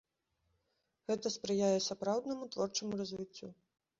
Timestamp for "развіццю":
3.05-3.47